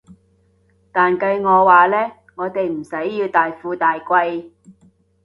[0.91, 4.49] 但計我話呢，我哋唔使要大富大貴